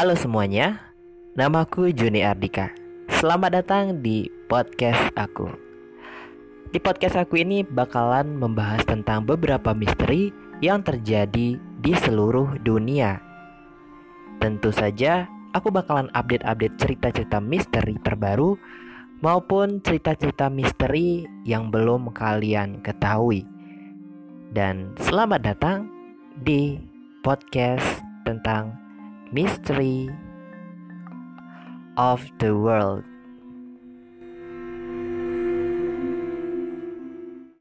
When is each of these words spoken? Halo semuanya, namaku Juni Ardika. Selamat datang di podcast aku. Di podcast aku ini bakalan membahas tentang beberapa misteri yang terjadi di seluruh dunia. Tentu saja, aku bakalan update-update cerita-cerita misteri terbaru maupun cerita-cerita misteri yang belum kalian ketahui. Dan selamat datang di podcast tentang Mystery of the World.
Halo 0.00 0.16
semuanya, 0.16 0.80
namaku 1.36 1.92
Juni 1.92 2.24
Ardika. 2.24 2.72
Selamat 3.20 3.60
datang 3.60 4.00
di 4.00 4.32
podcast 4.48 5.12
aku. 5.12 5.44
Di 6.72 6.80
podcast 6.80 7.20
aku 7.20 7.36
ini 7.36 7.60
bakalan 7.68 8.32
membahas 8.32 8.80
tentang 8.88 9.28
beberapa 9.28 9.76
misteri 9.76 10.32
yang 10.64 10.80
terjadi 10.80 11.60
di 11.60 11.92
seluruh 12.00 12.56
dunia. 12.64 13.20
Tentu 14.40 14.72
saja, 14.72 15.28
aku 15.52 15.68
bakalan 15.68 16.08
update-update 16.16 16.80
cerita-cerita 16.80 17.36
misteri 17.36 18.00
terbaru 18.00 18.56
maupun 19.20 19.84
cerita-cerita 19.84 20.48
misteri 20.48 21.28
yang 21.44 21.68
belum 21.68 22.08
kalian 22.16 22.80
ketahui. 22.80 23.44
Dan 24.48 24.96
selamat 24.96 25.44
datang 25.44 25.92
di 26.40 26.80
podcast 27.20 28.00
tentang 28.24 28.88
Mystery 29.32 30.10
of 31.96 32.28
the 32.40 32.56
World. 32.56 33.04